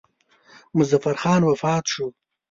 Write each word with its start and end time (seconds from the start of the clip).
مظفر 0.77 1.15
خان 1.21 1.41
وفات 1.45 1.83
شو. 1.91 2.05